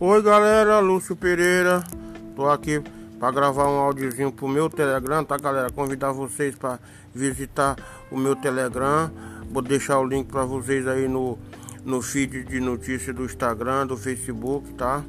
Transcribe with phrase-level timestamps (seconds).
[0.00, 1.82] Oi galera, Lúcio Pereira.
[2.36, 2.80] Tô aqui
[3.18, 5.72] para gravar um áudiozinho pro meu Telegram, tá galera?
[5.72, 6.78] Convidar vocês para
[7.12, 7.74] visitar
[8.08, 9.10] o meu Telegram.
[9.50, 11.36] Vou deixar o link para vocês aí no,
[11.84, 15.02] no feed de notícias do Instagram, do Facebook, tá?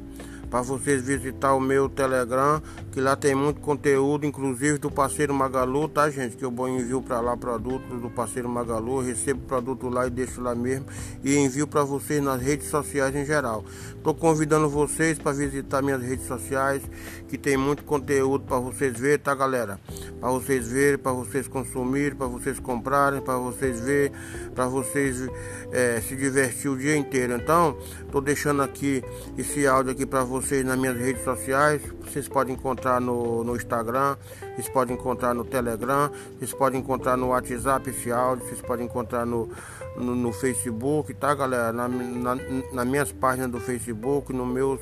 [0.50, 2.60] Para vocês visitar o meu Telegram,
[2.90, 6.36] que lá tem muito conteúdo, inclusive do parceiro Magalu, tá gente?
[6.36, 10.52] Que eu envio para lá produtos do parceiro Magalu, recebo produto lá e deixo lá
[10.54, 10.86] mesmo
[11.22, 13.64] e envio para vocês nas redes sociais em geral.
[14.02, 16.82] Tô convidando vocês para visitar minhas redes sociais,
[17.28, 19.78] que tem muito conteúdo para vocês verem, tá galera?
[20.18, 24.12] Para vocês verem, para vocês consumirem, para vocês comprarem, para vocês verem,
[24.52, 25.28] para vocês
[25.70, 27.34] é, se divertir o dia inteiro.
[27.36, 27.76] Então,
[28.10, 29.04] tô deixando aqui
[29.38, 31.82] esse áudio aqui para vocês vocês nas minhas redes sociais.
[32.02, 34.16] Vocês podem encontrar no, no Instagram,
[34.54, 39.26] vocês podem encontrar no Telegram, vocês podem encontrar no WhatsApp esse áudio, vocês podem encontrar
[39.26, 39.50] no,
[39.96, 41.72] no, no Facebook, tá galera?
[41.72, 42.34] Na, na,
[42.72, 44.80] nas minhas páginas do Facebook, no meus,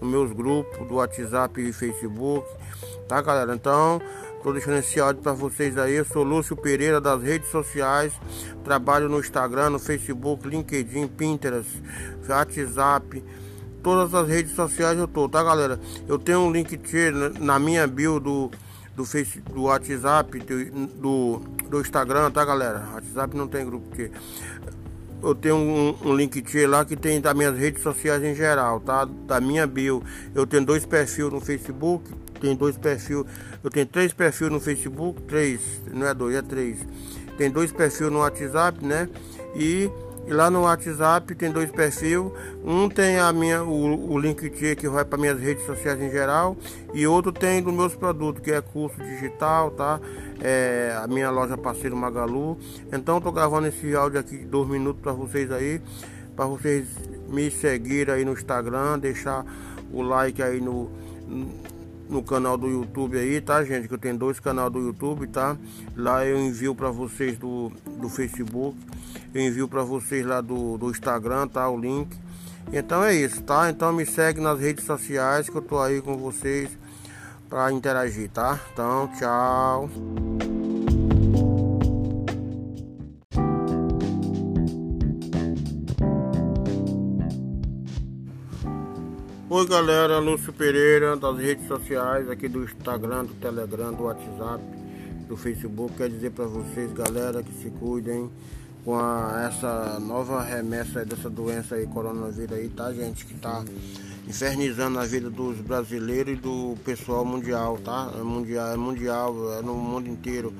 [0.00, 2.46] nos meus grupos do WhatsApp e Facebook,
[3.06, 3.54] tá galera?
[3.54, 4.02] Então.
[4.38, 5.94] Estou deixando esse áudio para vocês aí.
[5.94, 8.12] Eu sou Lúcio Pereira das redes sociais.
[8.62, 11.82] Trabalho no Instagram, no Facebook, LinkedIn, Pinterest,
[12.28, 13.20] WhatsApp
[13.82, 15.80] todas as redes sociais eu tô, tá galera?
[16.06, 16.78] Eu tenho um link
[17.40, 18.50] na minha bio do,
[18.96, 22.88] do, face, do WhatsApp, do, do Instagram, tá galera?
[22.94, 24.10] WhatsApp não tem grupo que
[25.22, 29.04] eu tenho um, um link lá que tem das minhas redes sociais em geral, tá?
[29.04, 30.02] Da minha bio.
[30.34, 33.24] Eu tenho dois perfis no Facebook, tem dois perfis,
[33.62, 35.60] eu tenho três perfis no Facebook, três,
[35.92, 36.86] não é dois, é três.
[37.36, 39.08] Tem dois perfis no WhatsApp, né?
[39.56, 39.90] E
[40.28, 42.18] e lá no WhatsApp tem dois perfis.
[42.62, 46.54] Um tem a minha, o, o link que vai para minhas redes sociais em geral.
[46.92, 49.98] E outro tem dos meus produtos, que é curso digital, tá?
[50.38, 52.58] É, a minha loja parceiro Magalu.
[52.92, 55.80] Então estou gravando esse áudio aqui de dois minutos para vocês aí.
[56.36, 56.86] Para vocês
[57.26, 59.46] me seguirem aí no Instagram, deixar
[59.90, 60.90] o like aí no
[62.08, 63.86] no canal do YouTube aí, tá, gente?
[63.88, 65.56] Que eu tenho dois canais do YouTube, tá?
[65.96, 67.70] Lá eu envio para vocês do,
[68.00, 68.76] do Facebook,
[69.34, 71.68] eu envio para vocês lá do, do Instagram, tá?
[71.68, 72.16] O link.
[72.72, 73.70] Então é isso, tá?
[73.70, 76.70] Então me segue nas redes sociais que eu tô aí com vocês
[77.48, 78.60] para interagir, tá?
[78.72, 80.57] Então, tchau.
[89.58, 94.62] Oi galera, Lúcio Pereira das redes sociais, aqui do Instagram, do Telegram, do WhatsApp,
[95.26, 95.96] do Facebook.
[95.96, 98.30] Quer dizer para vocês, galera, que se cuidem
[98.84, 103.26] com a, essa nova remessa dessa doença aí, coronavírus aí, tá gente?
[103.26, 103.64] Que tá
[104.28, 108.12] infernizando a vida dos brasileiros e do pessoal mundial, tá?
[108.16, 110.54] É mundial, é mundial, é no mundo inteiro.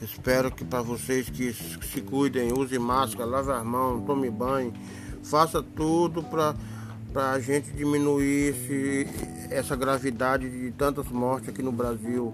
[0.00, 4.72] Espero que para vocês que se cuidem, use máscara, lave as mãos, tome banho,
[5.22, 6.54] faça tudo para
[7.18, 9.08] para a gente diminuir esse,
[9.50, 12.32] essa gravidade de tantas mortes aqui no Brasil.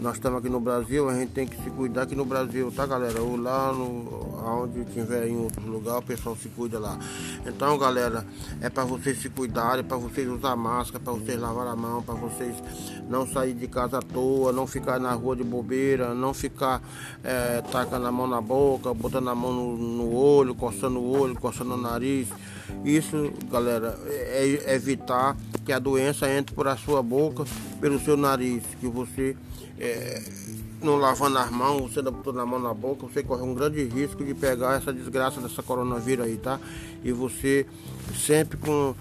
[0.00, 2.86] Nós estamos aqui no Brasil, a gente tem que se cuidar aqui no Brasil, tá
[2.86, 3.20] galera?
[3.20, 6.98] Ou lá no, onde tiver em outro lugar, o pessoal se cuida lá.
[7.46, 8.26] Então galera,
[8.60, 12.14] é para vocês se cuidarem, para vocês usar máscara, para vocês lavar a mão, para
[12.14, 12.54] vocês
[13.08, 16.82] não sair de casa à toa, não ficar na rua de bobeira, não ficar
[17.22, 21.34] é, tacando a mão na boca, botando a mão no, no olho, coçando o olho,
[21.34, 22.28] coçando o nariz.
[22.84, 27.44] Isso, galera, é, é evitar que a doença entre por a sua boca,
[27.80, 29.36] pelo seu nariz, que você
[29.78, 30.22] é,
[30.82, 33.84] não lavando as mãos, você não botando a mão na boca, você corre um grande
[33.84, 36.58] risco de pegar essa desgraça dessa coronavírus aí, tá?
[37.04, 37.66] E você
[38.14, 38.94] sempre com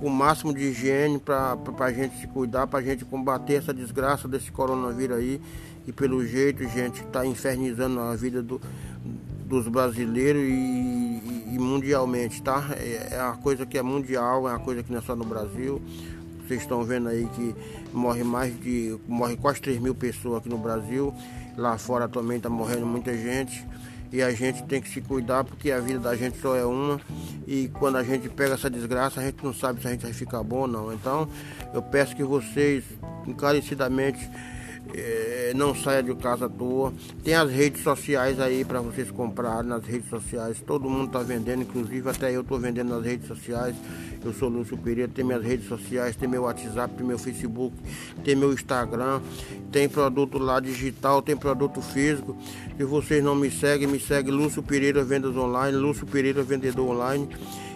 [0.00, 4.26] o máximo de higiene para a gente se cuidar, para a gente combater essa desgraça
[4.26, 5.40] desse coronavírus aí.
[5.86, 8.60] E pelo jeito, gente, está infernizando a vida do,
[9.46, 11.01] dos brasileiros e,
[11.52, 12.70] e, mundialmente, tá?
[12.72, 15.24] É, é uma coisa que é mundial, é uma coisa que não é só no
[15.24, 15.82] Brasil.
[16.46, 17.54] Vocês estão vendo aí que
[17.92, 18.98] morre mais de.
[19.06, 21.14] morre quase 3 mil pessoas aqui no Brasil.
[21.56, 23.66] Lá fora também está morrendo muita gente.
[24.10, 27.00] E a gente tem que se cuidar porque a vida da gente só é uma.
[27.46, 30.12] E quando a gente pega essa desgraça, a gente não sabe se a gente vai
[30.12, 30.92] ficar bom ou não.
[30.92, 31.28] Então
[31.72, 32.84] eu peço que vocês
[33.26, 34.28] encarecidamente
[34.94, 36.92] é, não saia de casa à toa.
[37.22, 40.62] Tem as redes sociais aí para vocês comprarem nas redes sociais.
[40.66, 43.74] Todo mundo está vendendo, inclusive até eu estou vendendo nas redes sociais.
[44.24, 47.74] Eu sou Lúcio Pereira, tem minhas redes sociais, tem meu WhatsApp, tem meu Facebook,
[48.24, 49.20] tem meu Instagram,
[49.70, 52.36] tem produto lá digital, tem produto físico.
[52.76, 57.28] Se vocês não me seguem, me segue Lúcio Pereira Vendas Online, Lúcio Pereira Vendedor Online.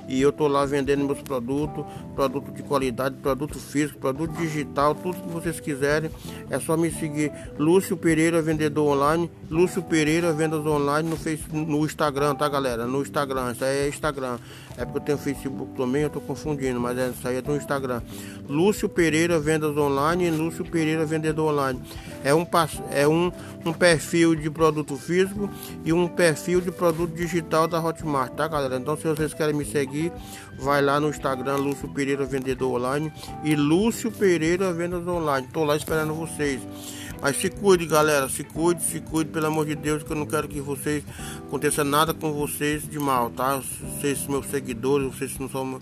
[0.09, 5.21] E eu tô lá vendendo meus produtos, produto de qualidade, produto físico, produto digital, tudo
[5.21, 6.11] que vocês quiserem.
[6.49, 7.33] É só me seguir.
[7.59, 9.31] Lúcio Pereira, vendedor online.
[9.51, 12.87] Lúcio Pereira, vendas online no, Facebook, no Instagram, tá galera?
[12.87, 14.39] No Instagram, isso aí é Instagram.
[14.77, 17.57] É porque eu tenho Facebook também, eu tô confundindo, mas é, isso aí é do
[17.57, 18.03] Instagram.
[18.49, 21.81] Lúcio Pereira, vendas online e Lúcio Pereira, vendedor online.
[22.23, 22.47] É um,
[22.91, 23.33] é um,
[23.65, 25.49] um perfil de produto físico
[25.85, 28.77] e um perfil de produto digital da Hotmart, tá galera?
[28.77, 29.96] Então se vocês querem me seguir,
[30.59, 33.13] vai lá no Instagram Lúcio Pereira Vendedor Online
[33.45, 35.47] e Lúcio Pereira Vendas Online.
[35.53, 36.61] Tô lá esperando vocês.
[37.21, 40.27] Mas se cuide, galera, se cuide, se cuide, pelo amor de Deus, que eu não
[40.27, 41.03] quero que vocês
[41.47, 43.61] aconteça nada com vocês de mal, tá?
[43.99, 45.81] Vocês meus seguidores, vocês não são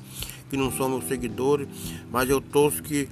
[0.49, 1.67] que não são meus seguidores,
[2.13, 3.09] mas eu torço que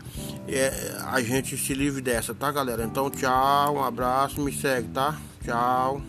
[0.47, 2.85] é, a gente se livre dessa, tá, galera?
[2.85, 5.19] Então, tchau, um abraço, me segue, tá?
[5.45, 6.01] Tchau.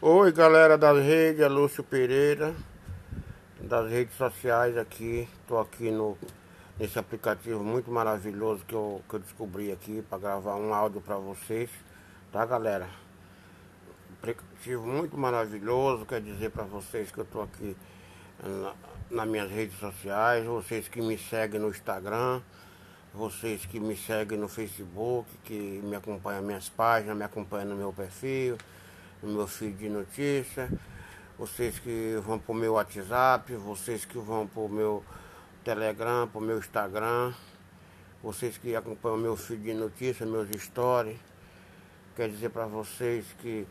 [0.00, 2.54] Oi, galera das redes, é Lúcio Pereira,
[3.60, 5.28] das redes sociais aqui.
[5.48, 6.16] Tô aqui no
[6.78, 11.16] nesse aplicativo muito maravilhoso que eu, que eu descobri aqui para gravar um áudio para
[11.16, 11.68] vocês,
[12.30, 12.88] tá, galera?
[14.20, 17.76] aplicativo muito maravilhoso, quer dizer para vocês que eu estou aqui
[18.40, 18.74] na,
[19.10, 22.40] nas minhas redes sociais, vocês que me seguem no Instagram,
[23.12, 27.92] vocês que me seguem no Facebook, que me acompanham minhas páginas, me acompanham no meu
[27.92, 28.56] perfil,
[29.22, 30.70] no meu feed de notícia,
[31.38, 35.04] vocês que vão para o meu WhatsApp, vocês que vão para o meu
[35.64, 37.32] Telegram, para o meu Instagram,
[38.22, 41.18] vocês que acompanham meu feed de notícia, meus stories,
[42.16, 43.66] quer dizer para vocês que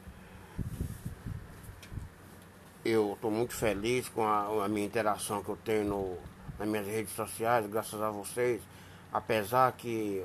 [2.85, 6.17] eu estou muito feliz com a, a, minha interação que eu tenho no,
[6.57, 8.61] nas minhas redes sociais, graças a vocês.
[9.11, 10.23] Apesar que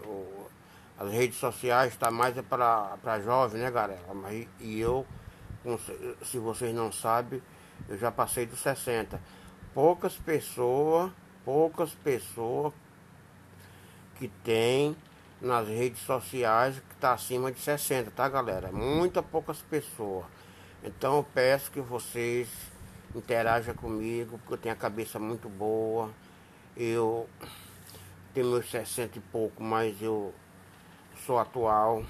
[1.03, 4.15] as redes sociais estão tá mais é para jovens, né, galera?
[4.15, 5.05] Mas, e eu,
[6.23, 7.43] se vocês não sabem,
[7.89, 9.21] eu já passei dos 60.
[9.75, 11.11] Poucas pessoas,
[11.45, 12.73] poucas pessoas
[14.15, 14.97] que tem
[15.41, 18.71] nas redes sociais que está acima de 60, tá, galera?
[18.71, 20.25] Muita poucas pessoas.
[20.85, 22.49] Então eu peço que vocês
[23.13, 26.11] interajam comigo, porque eu tenho a cabeça muito boa.
[26.77, 27.29] Eu
[28.33, 30.33] tenho meus 60 e pouco, mas eu
[31.27, 32.03] sou atual,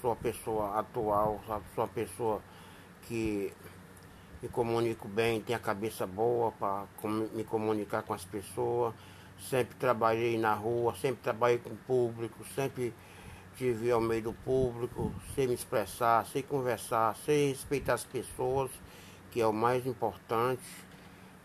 [0.00, 1.40] sou uma pessoa atual,
[1.74, 2.40] sou uma pessoa
[3.02, 3.52] que
[4.42, 6.86] me comunico bem, tenho a cabeça boa para
[7.32, 8.94] me comunicar com as pessoas.
[9.38, 12.94] Sempre trabalhei na rua, sempre trabalhei com o público, sempre
[13.56, 18.70] tive ao meio do público, sei me expressar, sei conversar, sei respeitar as pessoas,
[19.30, 20.64] que é o mais importante.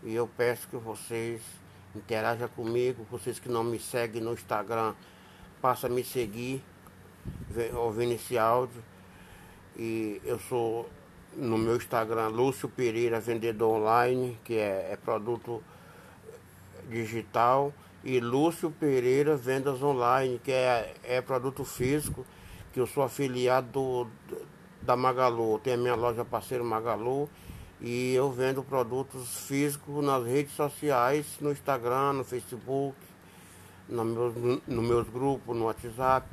[0.02, 1.42] E eu peço que vocês
[1.94, 4.94] interajam comigo, vocês que não me seguem no Instagram,
[5.60, 6.62] passem a me seguir,
[7.74, 8.82] ouvindo esse áudio.
[9.76, 10.88] E eu sou
[11.36, 15.62] no meu Instagram Lúcio Pereira Vendedor Online, que é, é produto
[16.88, 17.72] digital
[18.04, 22.26] e Lúcio Pereira Vendas Online, que é, é produto físico,
[22.72, 24.06] que eu sou afiliado do,
[24.82, 25.58] da Magalu.
[25.60, 27.28] Tem a minha loja parceiro Magalu
[27.80, 32.96] e eu vendo produtos físicos nas redes sociais, no Instagram, no Facebook,
[33.88, 34.34] no meus,
[34.66, 36.26] no meus grupos, no WhatsApp.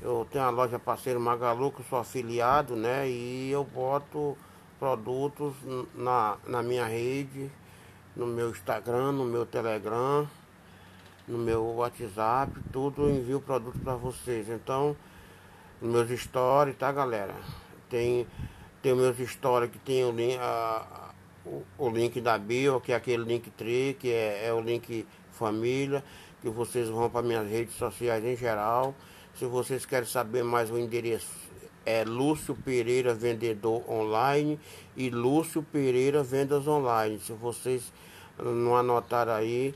[0.00, 3.08] Eu tenho a loja parceiro Magalu, que sou afiliado, né?
[3.08, 4.36] E eu boto
[4.78, 5.54] produtos
[5.94, 7.50] na, na minha rede,
[8.14, 10.28] no meu Instagram, no meu Telegram
[11.28, 14.48] no meu WhatsApp, tudo eu envio produto para vocês.
[14.48, 14.96] Então,
[15.80, 17.34] meus stories, tá galera?
[17.90, 18.26] Tem,
[18.82, 21.10] tem meus stories que tem o link, a,
[21.44, 25.06] o, o, link da bio, que é aquele link tri, que é, é o link
[25.30, 26.02] família,
[26.40, 28.94] que vocês vão para minhas redes sociais em geral.
[29.38, 31.30] Se vocês querem saber mais o endereço,
[31.86, 34.58] é Lúcio Pereira Vendedor Online
[34.96, 37.20] e Lúcio Pereira Vendas Online.
[37.20, 37.92] Se vocês
[38.36, 39.72] não anotaram aí,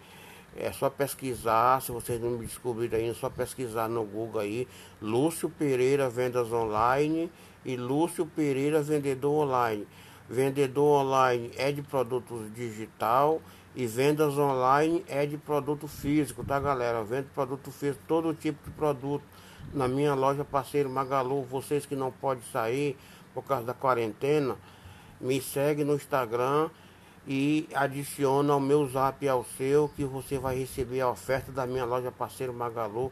[0.57, 4.67] é só pesquisar, se vocês não me descobriram ainda, é só pesquisar no Google aí,
[5.01, 7.31] Lúcio Pereira Vendas Online
[7.65, 9.87] e Lúcio Pereira Vendedor Online.
[10.29, 13.41] Vendedor online é de produtos digital
[13.77, 17.05] e vendas online é de produto físico, tá galera?
[17.05, 19.23] Vendo produto físico, todo tipo de produto.
[19.73, 22.97] Na minha loja parceiro Magalu, vocês que não podem sair
[23.33, 24.57] por causa da quarentena,
[25.21, 26.69] me segue no Instagram
[27.27, 31.85] e adiciona o meu zap ao seu que você vai receber a oferta da minha
[31.85, 33.11] loja parceiro Magalu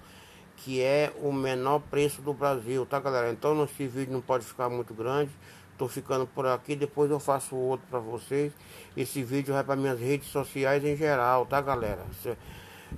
[0.64, 3.31] que é o menor preço do Brasil, tá galera?
[3.31, 5.31] Então esse vídeo não pode ficar muito grande,
[5.79, 8.52] tô ficando por aqui, depois eu faço outro para vocês.
[8.97, 12.05] Esse vídeo vai para minhas redes sociais em geral, tá galera?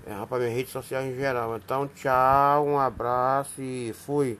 [0.07, 1.57] É para minhas redes sociais em geral.
[1.57, 4.31] Então tchau, um abraço e fui.